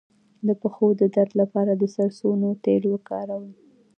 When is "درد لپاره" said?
1.15-1.71